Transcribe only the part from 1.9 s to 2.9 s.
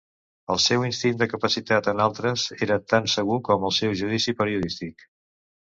en altres era